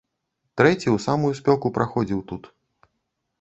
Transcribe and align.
Трэці 0.61 0.83
ў 0.83 0.97
самую 1.07 1.31
спёку 1.41 1.71
праходзіў 1.77 2.25
тут. 2.33 2.51